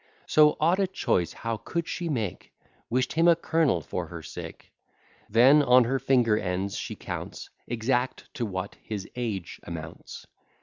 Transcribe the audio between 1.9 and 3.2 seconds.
make! Wish'd